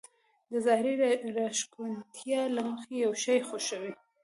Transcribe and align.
د 0.51 0.53
ظاهري 0.65 0.93
راښکونتيا 1.37 2.41
له 2.55 2.61
مخې 2.69 2.95
يو 3.05 3.13
شی 3.23 3.39
خوښوي. 3.47 3.93